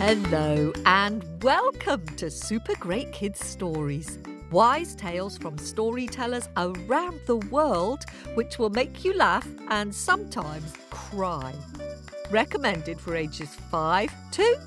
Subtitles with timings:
[0.00, 4.18] Hello and welcome to Super Great Kids Stories.
[4.50, 8.04] Wise tales from storytellers around the world
[8.34, 11.54] which will make you laugh and sometimes cry.
[12.30, 14.58] Recommended for ages 5 to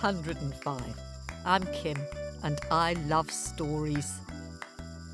[0.00, 0.82] 105.
[1.44, 1.96] I'm Kim
[2.42, 4.18] and I love stories.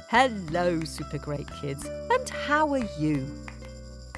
[0.09, 3.27] Hello, Super Great Kids, and how are you?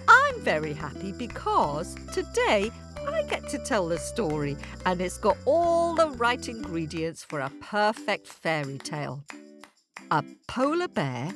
[0.09, 2.70] I'm very happy because today
[3.06, 4.56] I get to tell the story,
[4.87, 9.24] and it's got all the right ingredients for a perfect fairy tale.
[10.10, 11.32] A polar bear,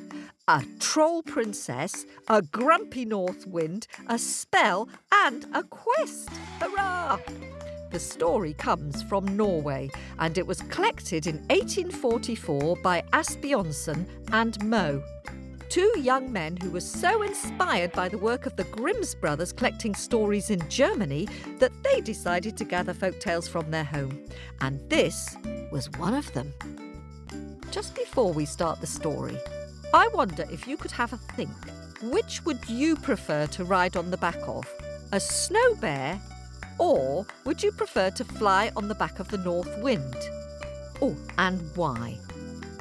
[0.49, 6.29] a troll princess, a grumpy north wind, a spell, and a quest.
[6.61, 7.19] Hurrah!
[7.95, 15.01] The story comes from Norway and it was collected in 1844 by Asbjørnsen and Moe
[15.69, 19.95] two young men who were so inspired by the work of the Grimm's brothers collecting
[19.95, 21.29] stories in Germany
[21.61, 24.25] that they decided to gather folk tales from their home.
[24.61, 25.37] And this
[25.71, 26.53] was one of them.
[27.71, 29.39] Just before we start the story,
[29.93, 31.53] I wonder if you could have a think.
[32.03, 34.67] Which would you prefer to ride on the back of?
[35.13, 36.21] A snow bear?
[36.79, 40.17] Or would you prefer to fly on the back of the north wind?
[41.01, 42.19] Oh, and why?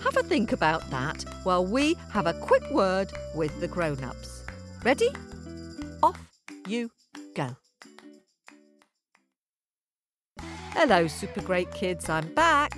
[0.04, 4.44] Have a think about that while we have a quick word with the grown ups.
[4.84, 5.10] Ready?
[6.02, 6.20] Off
[6.68, 6.92] you
[7.36, 7.56] go.
[10.72, 12.78] Hello, super great kids, I'm back.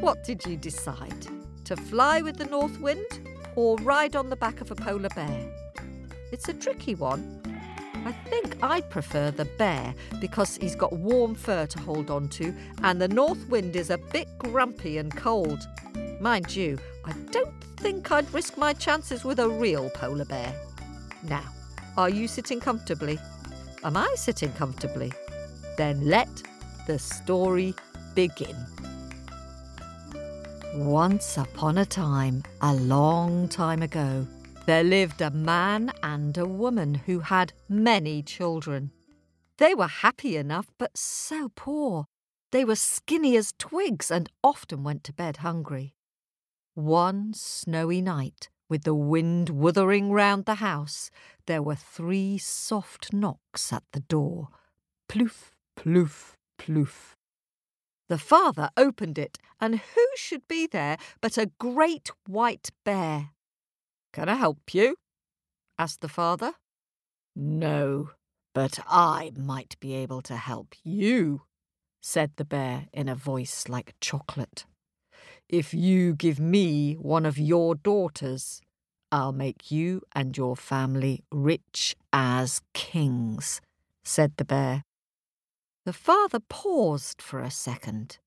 [0.00, 1.26] What did you decide?
[1.66, 3.06] To fly with the north wind
[3.54, 5.52] or ride on the back of a polar bear?
[6.32, 7.41] It's a tricky one.
[8.04, 12.54] I think I'd prefer the bear because he's got warm fur to hold on to,
[12.82, 15.60] and the north wind is a bit grumpy and cold.
[16.20, 20.52] Mind you, I don't think I'd risk my chances with a real polar bear.
[21.22, 21.44] Now,
[21.96, 23.18] are you sitting comfortably?
[23.84, 25.12] Am I sitting comfortably?
[25.76, 26.42] Then let
[26.86, 27.74] the story
[28.14, 28.56] begin.
[30.74, 34.26] Once upon a time, a long time ago,
[34.66, 38.92] there lived a man and a woman who had many children.
[39.58, 42.06] They were happy enough, but so poor.
[42.52, 45.94] They were skinny as twigs and often went to bed hungry.
[46.74, 51.10] One snowy night, with the wind wuthering round the house,
[51.46, 54.48] there were three soft knocks at the door.
[55.08, 57.16] Ploof, ploof, ploof.
[58.08, 63.30] The father opened it, and who should be there but a great white bear?
[64.12, 64.96] Can I help you?
[65.78, 66.52] asked the father.
[67.34, 68.10] No,
[68.54, 71.42] but I might be able to help you,
[72.00, 74.66] said the bear in a voice like chocolate.
[75.48, 78.60] If you give me one of your daughters,
[79.10, 83.60] I'll make you and your family rich as kings,
[84.04, 84.84] said the bear.
[85.84, 88.18] The father paused for a second,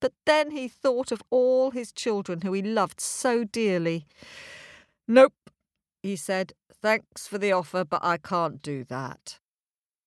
[0.00, 4.06] but then he thought of all his children who he loved so dearly.
[5.12, 5.50] Nope,
[6.02, 6.54] he said.
[6.80, 9.40] Thanks for the offer, but I can't do that.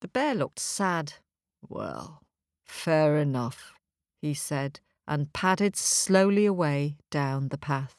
[0.02, 1.14] The bear looked sad.
[1.70, 2.24] Well,
[2.66, 3.74] fair enough,
[4.20, 7.94] he said, and padded slowly away down the path.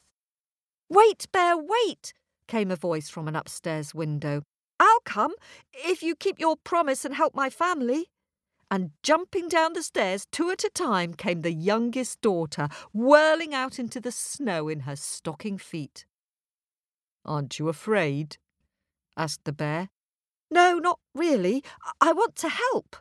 [0.90, 2.12] Wait, Bear, wait!
[2.48, 4.42] came a voice from an upstairs window.
[4.80, 5.34] I'll come
[5.72, 8.10] if you keep your promise and help my family.
[8.68, 13.78] And jumping down the stairs two at a time came the youngest daughter, whirling out
[13.78, 16.04] into the snow in her stocking feet.
[17.26, 18.38] Aren't you afraid?
[19.16, 19.88] asked the bear.
[20.50, 21.64] No, not really.
[22.00, 22.96] I want to help.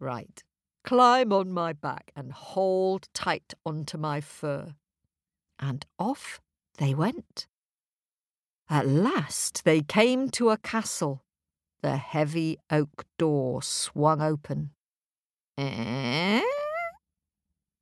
[0.00, 0.42] Right.
[0.84, 4.74] Climb on my back and hold tight onto my fur.
[5.58, 6.40] And off
[6.78, 7.46] they went.
[8.68, 11.22] At last they came to a castle.
[11.80, 14.70] The heavy oak door swung open.
[15.56, 16.42] Eh?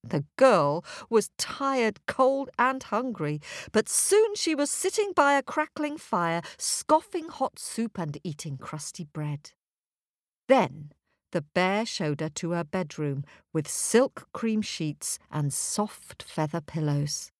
[0.08, 3.40] The girl was tired, cold, and hungry,
[3.72, 9.04] but soon she was sitting by a crackling fire, scoffing hot soup and eating crusty
[9.04, 9.52] bread.
[10.48, 10.92] Then
[11.32, 17.32] the bear showed her to her bedroom with silk cream sheets and soft feather pillows.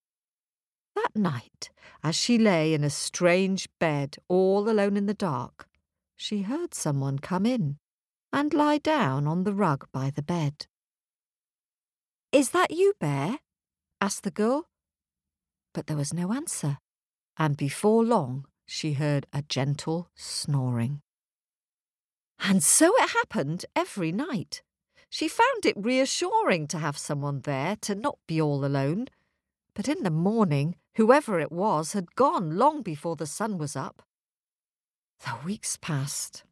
[0.94, 1.70] That night,
[2.02, 5.69] as she lay in a strange bed all alone in the dark,
[6.17, 7.79] she heard someone come in
[8.32, 10.67] and lie down on the rug by the bed.
[12.32, 13.38] Is that you, Bear?
[14.00, 14.69] asked the girl.
[15.73, 16.78] But there was no answer,
[17.37, 21.02] and before long she heard a gentle snoring.
[22.40, 24.62] And so it happened every night.
[25.08, 29.06] She found it reassuring to have someone there, to not be all alone.
[29.75, 34.02] But in the morning, whoever it was had gone long before the sun was up.
[35.20, 36.44] The weeks passed,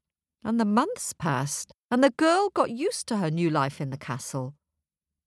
[0.43, 3.99] and the months passed, and the girl got used to her new life in the
[3.99, 4.55] castle.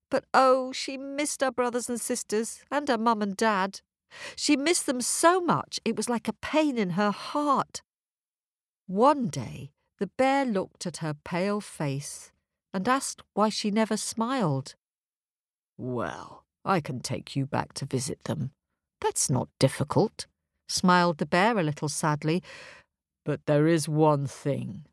[0.10, 3.82] But oh, she missed her brothers and sisters and her mum and dad.
[4.36, 7.82] She missed them so much it was like a pain in her heart.
[8.88, 12.32] One day the bear looked at her pale face
[12.74, 14.76] and asked why she never smiled.
[15.78, 18.52] Well, I can take you back to visit them.
[19.02, 20.26] That's not difficult,
[20.70, 22.44] smiled the bear a little sadly.
[23.26, 24.86] But there is one thing,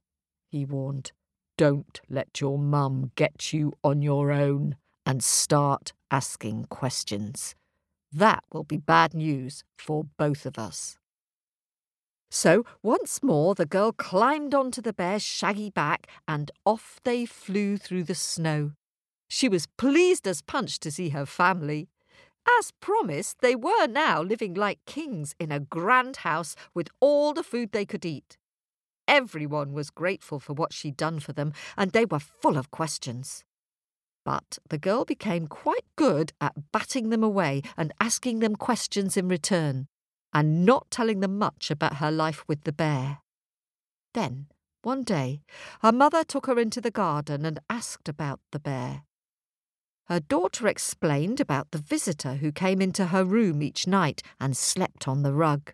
[0.50, 1.12] he warned.
[1.56, 7.54] Don't let your mum get you on your own and start asking questions.
[8.12, 10.96] That will be bad news for both of us.
[12.30, 17.76] So once more the girl climbed onto the bear's shaggy back and off they flew
[17.76, 18.72] through the snow.
[19.28, 21.88] She was pleased as punch to see her family.
[22.58, 27.42] As promised, they were now living like kings in a grand house with all the
[27.42, 28.36] food they could eat.
[29.06, 33.44] Everyone was grateful for what she'd done for them, and they were full of questions.
[34.24, 39.28] But the girl became quite good at batting them away and asking them questions in
[39.28, 39.86] return,
[40.32, 43.18] and not telling them much about her life with the bear.
[44.14, 44.46] Then,
[44.82, 45.42] one day,
[45.82, 49.02] her mother took her into the garden and asked about the bear.
[50.08, 55.08] Her daughter explained about the visitor who came into her room each night and slept
[55.08, 55.72] on the rug.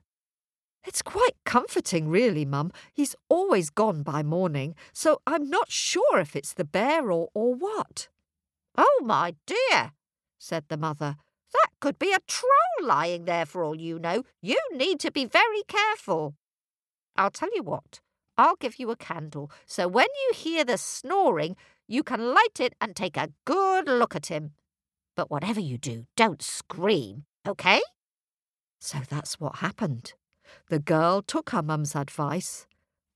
[0.86, 2.72] It's quite comforting, really, Mum.
[2.92, 7.54] He's always gone by morning, so I'm not sure if it's the bear or, or
[7.54, 8.08] what.
[8.76, 9.92] Oh, my dear,
[10.38, 11.16] said the mother.
[11.52, 12.50] That could be a troll
[12.82, 14.24] lying there for all you know.
[14.40, 16.34] You need to be very careful.
[17.16, 18.00] I'll tell you what,
[18.38, 21.56] I'll give you a candle, so when you hear the snoring,
[21.88, 24.52] you can light it and take a good look at him.
[25.16, 27.80] But whatever you do, don't scream, OK?
[28.80, 30.14] So that's what happened.
[30.68, 32.66] The girl took her mum's advice,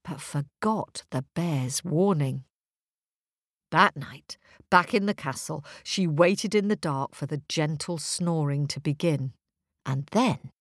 [0.04, 2.44] but forgot the bear's warning.
[3.74, 4.38] That night,
[4.70, 9.32] back in the castle, she waited in the dark for the gentle snoring to begin.
[9.84, 10.52] And then,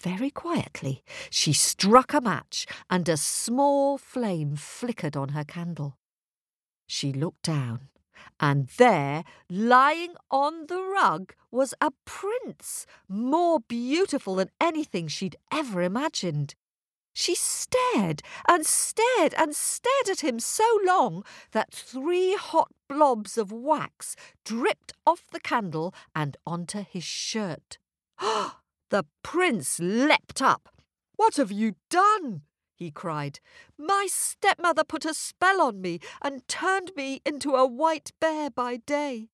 [0.00, 5.98] very quietly, she struck a match and a small flame flickered on her candle.
[6.86, 7.88] She looked down,
[8.38, 15.82] and there, lying on the rug, was a prince, more beautiful than anything she'd ever
[15.82, 16.54] imagined.
[17.12, 23.52] She stared and stared and stared at him so long that three hot blobs of
[23.52, 27.78] wax dripped off the candle and onto his shirt.
[28.90, 30.68] the prince leapt up.
[31.16, 32.42] What have you done?
[32.74, 33.38] he cried.
[33.78, 38.78] My stepmother put a spell on me and turned me into a white bear by
[38.78, 39.28] day.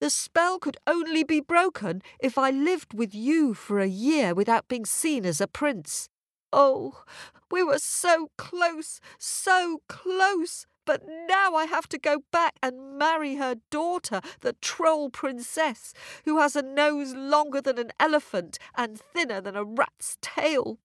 [0.00, 4.68] The spell could only be broken if I lived with you for a year without
[4.68, 6.08] being seen as a prince.
[6.52, 7.04] Oh,
[7.50, 10.66] we were so close, so close.
[10.84, 15.92] But now I have to go back and marry her daughter, the troll princess,
[16.24, 20.78] who has a nose longer than an elephant and thinner than a rat's tail.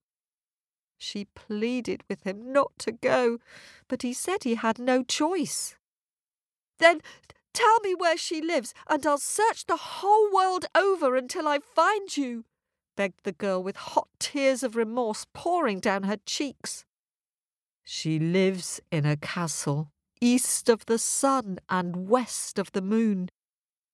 [0.98, 3.40] She pleaded with him not to go,
[3.88, 5.76] but he said he had no choice.
[6.80, 7.02] Then
[7.54, 12.16] tell me where she lives, and I'll search the whole world over until I find
[12.18, 12.46] you,
[12.96, 16.86] begged the girl with hot tears of remorse pouring down her cheeks.
[17.84, 23.30] She lives in a castle east of the sun and west of the moon.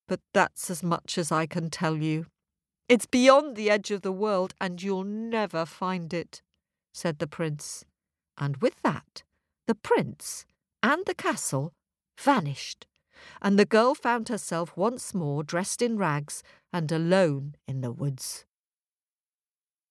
[0.08, 2.28] But that's as much as I can tell you.
[2.90, 6.42] It's beyond the edge of the world, and you'll never find it,
[6.94, 7.84] said the prince.
[8.38, 9.24] And with that,
[9.66, 10.46] the prince
[10.84, 11.74] and the castle
[12.18, 12.86] vanished,
[13.42, 18.46] and the girl found herself once more dressed in rags and alone in the woods.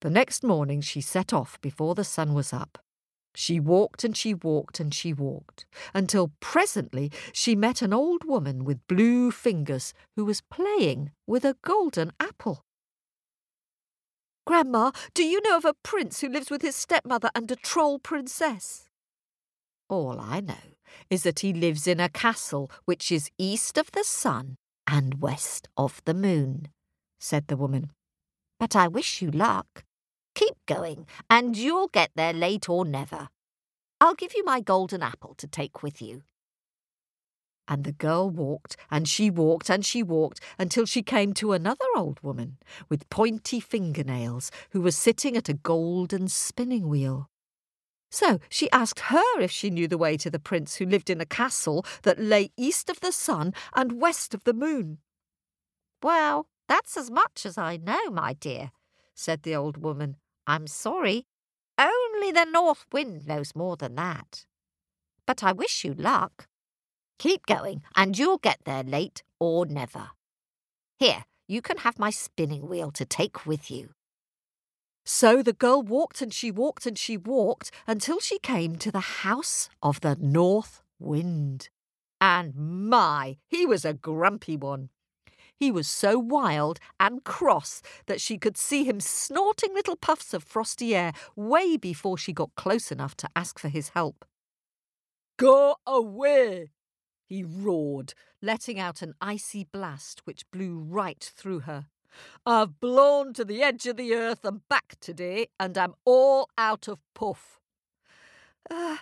[0.00, 2.79] The next morning she set off before the sun was up.
[3.35, 8.65] She walked and she walked and she walked, until presently she met an old woman
[8.65, 12.62] with blue fingers who was playing with a golden apple.
[14.47, 17.99] Grandma, do you know of a prince who lives with his stepmother and a troll
[17.99, 18.88] princess?
[19.88, 20.76] All I know
[21.11, 25.69] is that he lives in a castle which is east of the sun and west
[25.76, 26.69] of the moon,
[27.19, 27.91] said the woman.
[28.58, 29.84] But I wish you luck.
[30.34, 33.28] Keep going, and you'll get there late or never.
[34.00, 36.22] I'll give you my golden apple to take with you.
[37.68, 41.86] And the girl walked, and she walked, and she walked, until she came to another
[41.96, 42.58] old woman
[42.88, 47.28] with pointy fingernails who was sitting at a golden spinning wheel.
[48.10, 51.20] So she asked her if she knew the way to the prince who lived in
[51.20, 54.98] a castle that lay east of the sun and west of the moon.
[56.02, 58.73] Well, That's as much as I know, my dear,
[59.14, 60.16] said the old woman.
[60.46, 61.26] I'm sorry.
[61.78, 64.46] Only the north wind knows more than that.
[65.26, 66.49] But I wish you luck.
[67.18, 70.11] Keep going, and you'll get there late or never.
[70.99, 73.90] Here, you can have my spinning wheel to take with you.
[75.04, 79.23] So the girl walked and she walked and she walked until she came to the
[79.23, 81.68] house of the North Wind.
[82.20, 84.90] And my, he was a grumpy one.
[85.58, 90.44] He was so wild and cross that she could see him snorting little puffs of
[90.44, 94.25] frosty air way before she got close enough to ask for his help.
[95.38, 96.72] Go away!
[97.26, 101.86] he roared, letting out an icy blast which blew right through her.
[102.46, 106.88] I've blown to the edge of the earth and back today, and I'm all out
[106.88, 107.60] of puff.
[108.68, 108.96] Uh,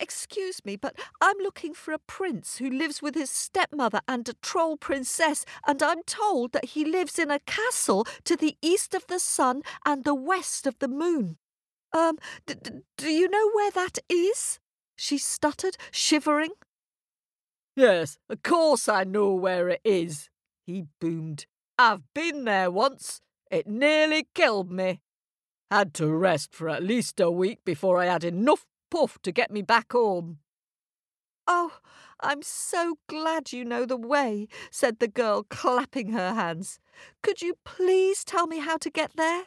[0.00, 4.34] excuse me, but I'm looking for a prince who lives with his stepmother and a
[4.42, 9.06] troll princess, and I'm told that he lives in a castle to the east of
[9.06, 11.38] the sun and the west of the moon.
[11.92, 14.58] Um, d- d- do you know where that is?
[14.96, 16.50] She stuttered, shivering.
[17.76, 20.28] Yes, of course I know where it is,
[20.66, 21.46] he boomed.
[21.78, 23.20] I've been there once.
[23.50, 25.00] It nearly killed me.
[25.70, 29.50] Had to rest for at least a week before I had enough puff to get
[29.50, 30.38] me back home.
[31.46, 31.78] Oh,
[32.20, 36.78] I'm so glad you know the way, said the girl, clapping her hands.
[37.22, 39.44] Could you please tell me how to get there?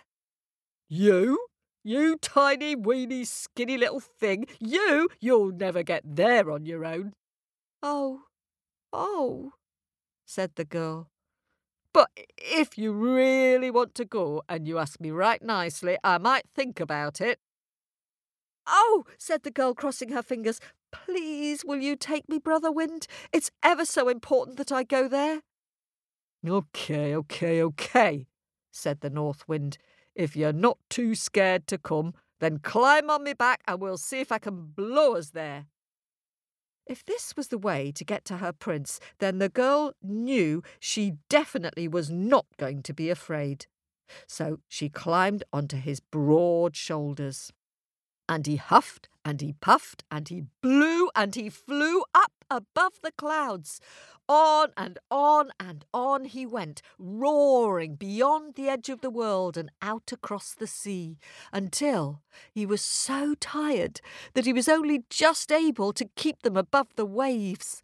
[0.89, 1.47] You?
[1.83, 4.45] You tiny, weeny, skinny little thing.
[4.59, 5.09] You?
[5.19, 7.13] You'll never get there on your own.
[7.83, 8.21] Oh,
[8.93, 9.53] oh,
[10.25, 11.09] said the girl.
[11.93, 16.45] But if you really want to go and you ask me right nicely, I might
[16.55, 17.39] think about it.
[18.71, 20.61] Oh, said the girl, crossing her fingers.
[20.93, 23.05] Please, will you take me, Brother Wind?
[23.33, 25.41] It's ever so important that I go there.
[26.47, 28.27] OK, OK, OK,
[28.71, 29.77] said the North Wind.
[30.15, 34.21] If you're not too scared to come, then climb on me back and we'll see
[34.21, 35.67] if I can blow us there.
[36.87, 41.13] If this was the way to get to her prince, then the girl knew she
[41.29, 43.67] definitely was not going to be afraid.
[44.27, 47.53] So she climbed onto his broad shoulders.
[48.31, 53.11] And he huffed and he puffed and he blew and he flew up above the
[53.11, 53.81] clouds.
[54.29, 59.69] On and on and on he went, roaring beyond the edge of the world and
[59.81, 61.17] out across the sea,
[61.51, 62.21] until
[62.53, 63.99] he was so tired
[64.33, 67.83] that he was only just able to keep them above the waves.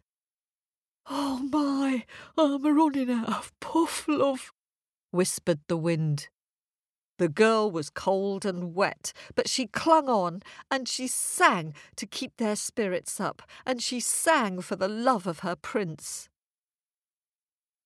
[1.10, 2.06] Oh my,
[2.38, 4.50] I'm running out of puff, love,
[5.10, 6.28] whispered the wind.
[7.18, 12.36] The girl was cold and wet, but she clung on and she sang to keep
[12.36, 16.28] their spirits up, and she sang for the love of her prince.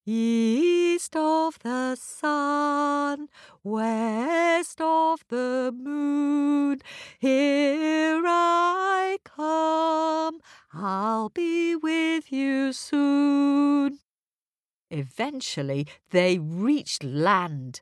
[0.04, 3.28] East of the sun,
[3.62, 6.82] west of the moon,
[7.18, 10.40] here I come,
[10.74, 14.00] I'll be with you soon.
[14.90, 17.80] Eventually, they reached land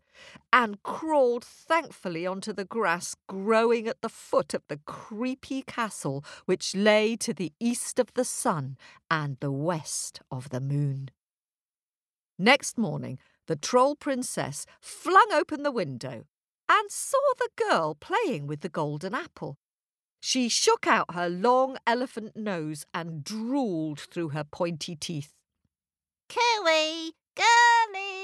[0.52, 6.74] and crawled thankfully onto the grass growing at the foot of the creepy castle which
[6.74, 8.76] lay to the east of the sun
[9.10, 11.10] and the west of the moon.
[12.38, 16.24] Next morning, the troll princess flung open the window
[16.70, 19.58] and saw the girl playing with the golden apple.
[20.20, 25.32] She shook out her long elephant nose and drooled through her pointy teeth.
[26.28, 27.12] Cooey!
[27.34, 28.19] Girlie!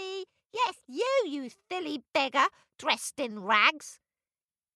[0.64, 2.46] Yes, you, you silly beggar,
[2.78, 3.98] dressed in rags.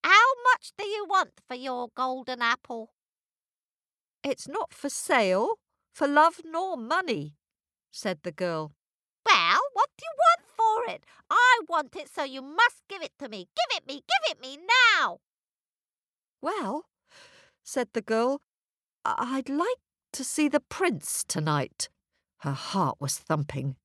[0.05, 2.91] How much do you want for your golden apple?
[4.23, 5.59] It's not for sale,
[5.95, 7.37] for love nor money,
[7.91, 8.73] said the girl.
[9.25, 11.05] Well, what do you want for it?
[11.31, 13.49] I want it, so you must give it to me.
[13.57, 14.59] Give it me, give it me
[14.99, 15.19] now.
[16.43, 16.87] Well,
[17.63, 18.43] said the girl,
[19.05, 19.81] I'd like
[20.13, 21.89] to see the prince tonight.
[22.39, 23.77] Her heart was thumping.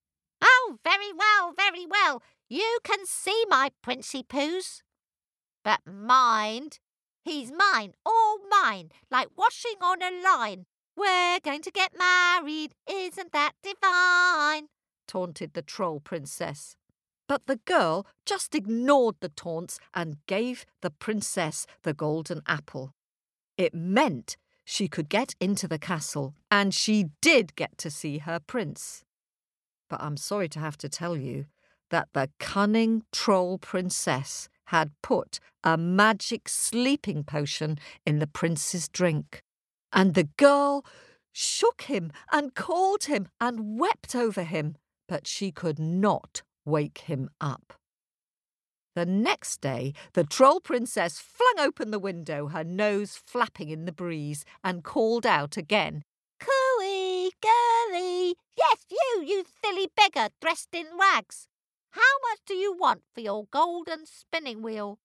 [0.86, 2.22] Very well, very well.
[2.48, 4.84] You can see my Princey Poos.
[5.64, 6.78] But mind,
[7.24, 10.68] he's mine, all mine, like washing on a line.
[10.96, 14.68] We're going to get married, isn't that divine?
[15.08, 16.76] taunted the troll princess.
[17.28, 22.92] But the girl just ignored the taunts and gave the princess the golden apple.
[23.58, 28.40] It meant she could get into the castle, and she did get to see her
[28.40, 29.05] prince.
[29.90, 31.46] But I'm sorry to have to tell you
[31.90, 39.44] that the cunning troll princess had put a magic sleeping potion in the prince's drink.
[39.94, 40.86] And the girl
[41.32, 44.78] shook him and called him and wept over him
[45.08, 47.74] but she could not wake him up.
[48.96, 53.92] The next day, the troll princess flung open the window, her nose flapping in the
[53.92, 56.04] breeze, and called out again,
[57.46, 58.36] girly!
[58.58, 61.48] Yes, you, you silly beggar dressed in rags!
[61.92, 65.00] How much do you want for your golden spinning wheel?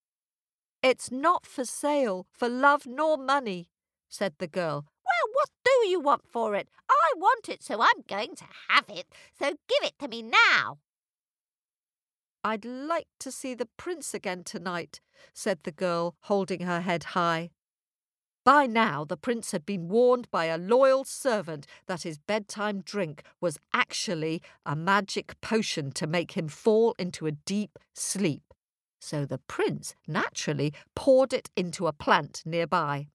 [0.82, 3.68] It's not for sale, for love nor money,
[4.08, 4.86] said the girl.
[5.04, 6.68] Well, what do you want for it?
[6.88, 9.06] I want it, so I'm going to have it.
[9.38, 10.78] So give it to me now.
[12.42, 15.00] I'd like to see the prince again tonight,
[15.34, 17.50] said the girl, holding her head high.
[18.44, 23.22] By now, the prince had been warned by a loyal servant that his bedtime drink
[23.40, 28.54] was actually a magic potion to make him fall into a deep sleep.
[28.98, 33.08] So the prince naturally poured it into a plant nearby.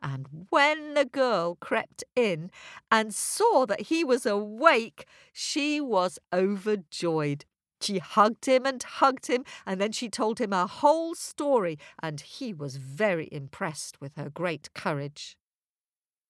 [0.00, 2.50] And when the girl crept in
[2.90, 7.44] and saw that he was awake, she was overjoyed.
[7.82, 12.20] She hugged him and hugged him, and then she told him her whole story, and
[12.20, 15.36] he was very impressed with her great courage.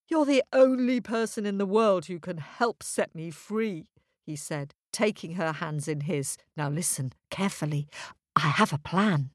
[0.09, 3.87] You're the only person in the world who can help set me free,
[4.25, 6.37] he said, taking her hands in his.
[6.57, 7.89] Now listen carefully.
[8.37, 9.31] I have a plan.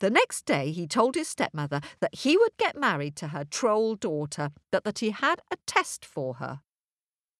[0.00, 3.94] The next day, he told his stepmother that he would get married to her troll
[3.94, 6.60] daughter, but that he had a test for her.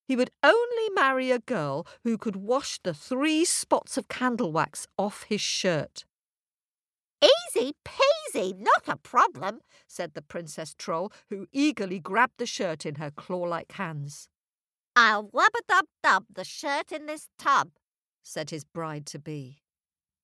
[0.07, 4.87] He would only marry a girl who could wash the three spots of candle wax
[4.99, 6.05] off his shirt.
[7.23, 12.97] Easy peasy, not a problem, said the Princess Troll, who eagerly grabbed the shirt in
[12.97, 14.29] her claw like hands.
[14.97, 17.71] I'll wub a dub dub the shirt in this tub,
[18.23, 19.63] said his bride to be.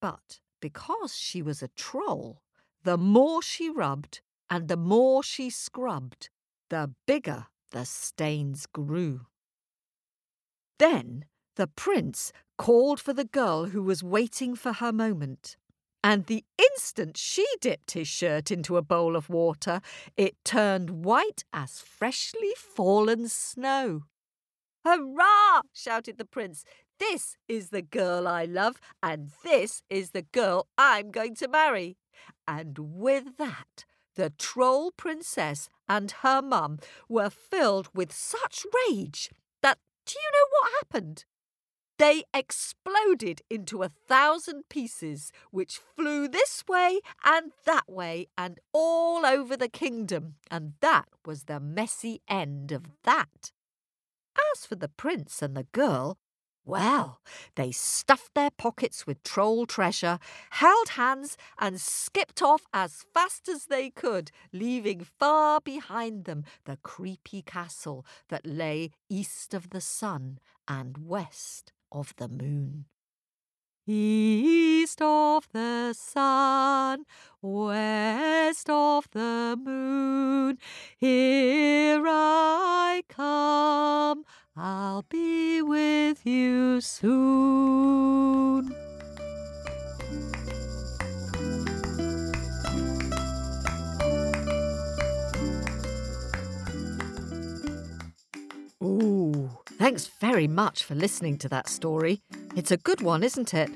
[0.01, 2.41] But because she was a troll,
[2.83, 6.29] the more she rubbed and the more she scrubbed,
[6.69, 9.27] the bigger the stains grew.
[10.79, 15.57] Then the prince called for the girl who was waiting for her moment.
[16.01, 19.81] And the instant she dipped his shirt into a bowl of water,
[20.15, 24.03] it turned white as freshly fallen snow.
[24.85, 25.61] Hurrah!
[25.73, 26.63] shouted the prince.
[26.97, 31.97] This is the girl I love, and this is the girl I'm going to marry.
[32.47, 39.29] And with that, the troll princess and her mum were filled with such rage
[40.09, 41.25] do you know what happened?
[41.99, 49.25] They exploded into a thousand pieces, which flew this way and that way and all
[49.25, 53.51] over the kingdom, and that was the messy end of that.
[54.53, 56.17] As for the prince and the girl,
[56.69, 57.19] well,
[57.55, 60.19] they stuffed their pockets with troll treasure,
[60.51, 66.77] held hands, and skipped off as fast as they could, leaving far behind them the
[66.83, 72.85] creepy castle that lay east of the sun and west of the moon.
[73.91, 77.05] East of the sun,
[77.41, 80.59] west of the moon,
[80.95, 84.25] here I come.
[84.55, 88.88] I'll be with you soon.
[99.79, 102.21] Thanks very much for listening to that story.
[102.55, 103.69] It's a good one, isn't it?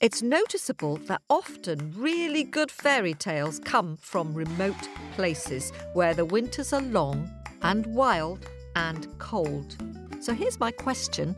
[0.00, 6.72] It's noticeable that often really good fairy tales come from remote places where the winters
[6.72, 7.28] are long
[7.62, 9.76] and wild and cold.
[10.20, 11.34] So here's my question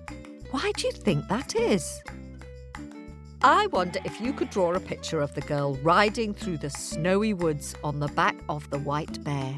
[0.50, 2.02] why do you think that is?
[3.42, 7.32] I wonder if you could draw a picture of the girl riding through the snowy
[7.32, 9.56] woods on the back of the white bear,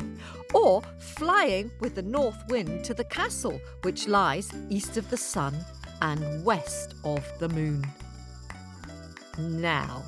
[0.54, 5.54] or flying with the north wind to the castle, which lies east of the sun
[6.00, 7.84] and west of the moon.
[9.38, 10.02] Now,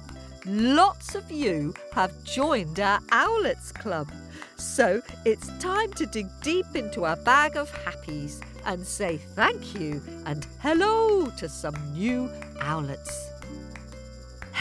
[0.45, 4.11] lots of you have joined our Owlets Club,
[4.57, 10.03] so it's time to dig deep into our bag of happies and say thank you
[10.27, 12.31] and hello to some new
[12.61, 13.34] owlets.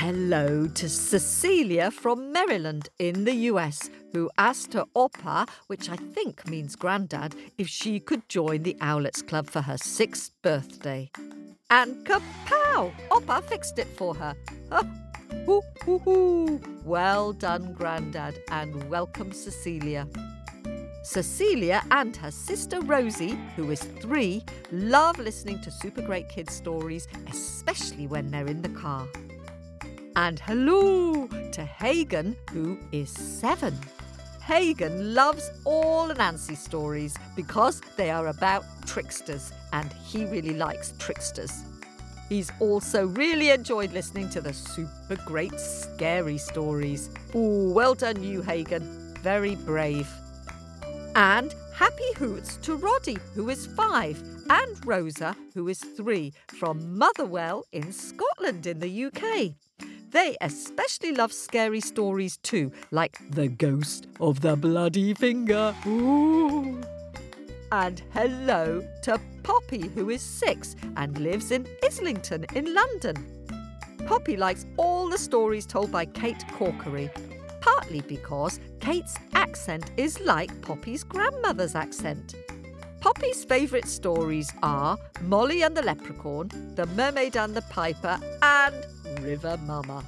[0.03, 6.45] Hello to Cecilia from Maryland in the US, who asked her opa, which I think
[6.45, 11.09] means granddad, if she could join the Owlets Club for her sixth birthday.
[11.69, 12.91] And kapow!
[13.11, 14.35] Opa fixed it for her.
[16.83, 20.05] Well done, Grandad, and welcome, Cecilia.
[21.03, 27.07] Cecilia and her sister Rosie, who is three, love listening to Super Great Kids stories,
[27.31, 29.07] especially when they're in the car.
[30.15, 33.76] And hello to Hagen, who is seven.
[34.43, 41.63] Hagen loves all Anansi stories because they are about tricksters, and he really likes tricksters.
[42.30, 47.10] He's also really enjoyed listening to the super great scary stories.
[47.34, 49.15] Ooh, well done, you, Hagen.
[49.21, 50.08] Very brave.
[51.15, 57.65] And happy hoots to Roddy, who is five, and Rosa, who is three, from Motherwell
[57.71, 59.56] in Scotland in the UK.
[60.13, 65.76] They especially love scary stories too, like The Ghost of the Bloody Finger.
[65.88, 66.80] Ooh.
[67.71, 73.15] And hello to Poppy, who is six and lives in Islington in London.
[74.06, 77.10] Poppy likes all the stories told by Kate Corkery,
[77.60, 82.36] partly because Kate's accent is like Poppy's grandmother's accent.
[83.03, 88.73] Poppy's favourite stories are Molly and the Leprechaun, The Mermaid and the Piper, and
[89.19, 90.05] River Mama.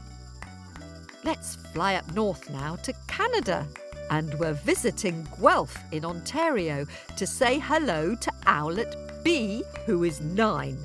[1.25, 3.67] Let's fly up north now to Canada.
[4.11, 6.85] And we're visiting Guelph in Ontario
[7.17, 10.77] to say hello to Owlet B, who is nine.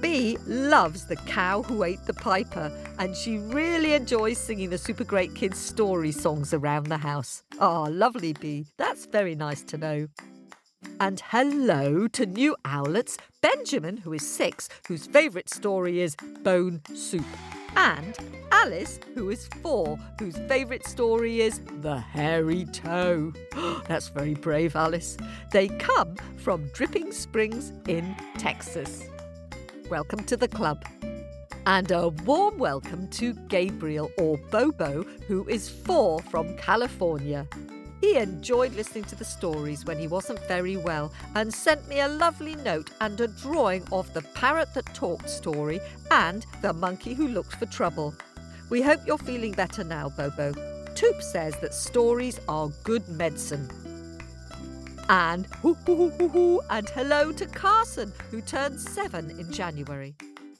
[0.00, 5.04] B loves the cow who ate the piper, and she really enjoys singing the Super
[5.04, 7.44] Great Kids story songs around the house.
[7.60, 8.66] Ah, oh, lovely B.
[8.76, 10.08] That's very nice to know.
[11.00, 17.24] And hello to new owlets, Benjamin, who is six, whose favourite story is Bone Soup.
[17.76, 18.18] And
[18.50, 23.32] Alice, who is four, whose favourite story is The Hairy Toe.
[23.86, 25.16] That's very brave, Alice.
[25.52, 29.04] They come from Dripping Springs in Texas.
[29.88, 30.84] Welcome to the club.
[31.66, 37.46] And a warm welcome to Gabriel or Bobo, who is four from California.
[38.00, 42.08] He enjoyed listening to the stories when he wasn't very well and sent me a
[42.08, 45.80] lovely note and a drawing of the parrot that talked story
[46.10, 48.14] and the monkey who looked for trouble.
[48.70, 50.52] We hope you're feeling better now, Bobo.
[50.94, 53.68] Toop says that stories are good medicine.
[55.08, 60.14] And hoo hoo hoo hoo hoo and hello to Carson, who turned seven in January.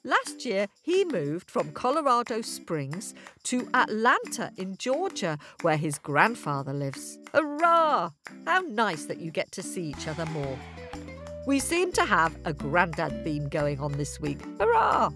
[0.09, 7.19] Last year, he moved from Colorado Springs to Atlanta in Georgia, where his grandfather lives.
[7.35, 8.13] Hurrah!
[8.47, 10.59] How nice that you get to see each other more.
[11.47, 14.41] We seem to have a granddad theme going on this week.
[14.59, 15.11] Hurrah!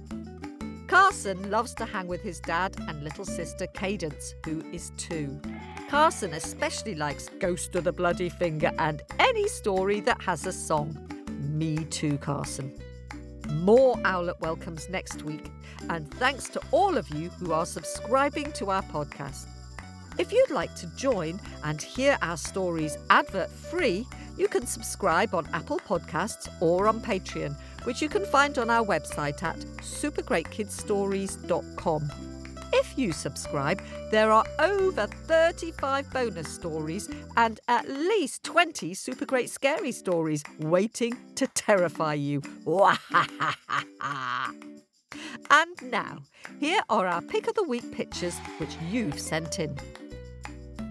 [0.89, 5.41] Carson loves to hang with his dad and little sister Cadence, who is two.
[5.89, 10.99] Carson especially likes Ghost of the Bloody Finger and any story that has a song.
[11.41, 12.75] Me too, Carson.
[13.51, 15.51] More Owlet welcomes next week,
[15.91, 19.47] and thanks to all of you who are subscribing to our podcast.
[20.19, 25.49] If you'd like to join and hear our stories advert free, you can subscribe on
[25.53, 32.32] Apple Podcasts or on Patreon, which you can find on our website at supergreatkidsstories.com.
[32.75, 39.51] If you subscribe, there are over 35 bonus stories and at least 20 super great
[39.51, 42.41] scary stories waiting to terrify you.
[45.51, 46.19] and now,
[46.61, 49.77] here are our pick of the week pictures which you've sent in.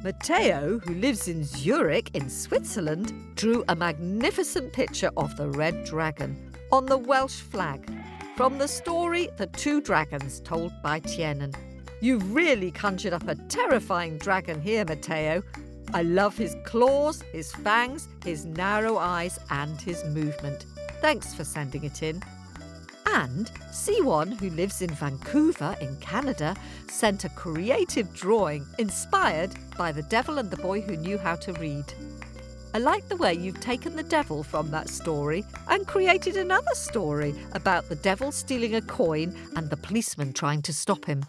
[0.04, 6.52] Matteo, who lives in Zurich in Switzerland, drew a magnificent picture of the red dragon
[6.72, 7.92] on the Welsh flag
[8.36, 11.54] from the story The Two Dragons told by Tiernan.
[12.04, 15.44] You've really conjured up a terrifying dragon here, Matteo.
[15.94, 20.66] I love his claws, his fangs, his narrow eyes, and his movement.
[21.00, 22.24] Thanks for sending it in.
[23.06, 26.56] And C1, who lives in Vancouver in Canada,
[26.90, 31.54] sent a creative drawing inspired by The Devil and the Boy Who Knew How to
[31.54, 31.86] Read.
[32.74, 37.36] I like the way you've taken the devil from that story and created another story
[37.52, 41.26] about the devil stealing a coin and the policeman trying to stop him.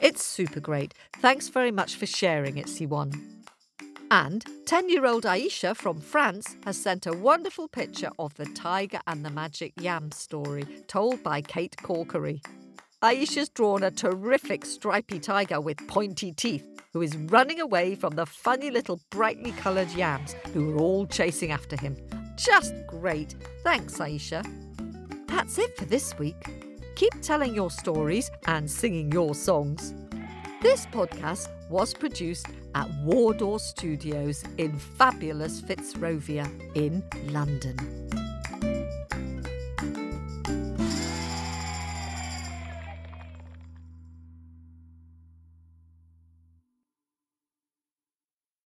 [0.00, 0.94] It's super great.
[1.20, 3.14] Thanks very much for sharing it, C1.
[4.10, 9.00] And 10 year old Aisha from France has sent a wonderful picture of the Tiger
[9.06, 12.40] and the Magic Yam story told by Kate Corkery.
[13.02, 18.24] Aisha's drawn a terrific stripy tiger with pointy teeth who is running away from the
[18.24, 21.96] funny little brightly coloured yams who are all chasing after him.
[22.36, 23.34] Just great.
[23.62, 24.46] Thanks, Aisha.
[25.26, 26.48] That's it for this week.
[26.96, 29.92] Keep telling your stories and singing your songs.
[30.62, 38.25] This podcast was produced at Wardour Studios in fabulous Fitzrovia in London.